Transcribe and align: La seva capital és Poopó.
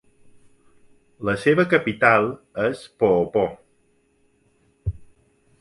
La 1.29 1.35
seva 1.43 1.65
capital 1.75 2.27
és 2.65 2.83
Poopó. 3.05 3.47